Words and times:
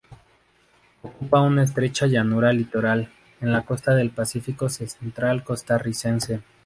Ocupa 1.03 1.41
una 1.41 1.61
estrecha 1.61 2.07
llanura 2.07 2.51
litoral, 2.53 3.11
en 3.39 3.51
la 3.51 3.63
costa 3.63 3.93
del 3.93 4.09
Pacífico 4.09 4.67
Central 4.67 5.43
costarricense. 5.43 6.41